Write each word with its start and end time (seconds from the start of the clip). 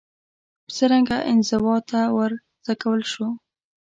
څرنګه 0.75 1.17
انزوا 1.31 1.75
ته 1.89 1.99
وروڅکول 2.15 3.01
شو 3.11 3.27